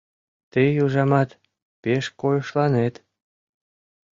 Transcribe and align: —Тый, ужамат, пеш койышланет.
—Тый, 0.51 0.69
ужамат, 0.85 1.29
пеш 1.81 2.05
койышланет. 2.21 2.95